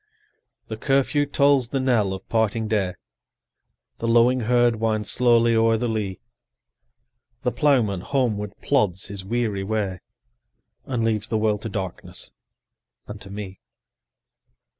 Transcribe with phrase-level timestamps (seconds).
[0.67, 2.95] The curfew tolls the knell of parting day,
[3.99, 6.19] The lowing herd wind slowly o'er the lea,
[7.43, 9.99] The plowman homeward plods his weary way,
[10.87, 12.31] And leaves the world to darkness
[13.05, 13.59] and to me.